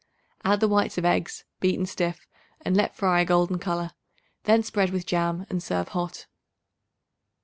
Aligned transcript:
Add 0.43 0.61
the 0.61 0.67
whites 0.67 0.97
of 0.97 1.05
eggs, 1.05 1.45
beaten 1.59 1.85
stiff 1.85 2.27
and 2.61 2.75
let 2.75 2.95
fry 2.95 3.19
a 3.21 3.25
golden 3.25 3.59
color; 3.59 3.91
then 4.45 4.63
spread 4.63 4.89
with 4.89 5.05
jam 5.05 5.45
and 5.47 5.61
serve 5.61 5.89
hot. 5.89 6.25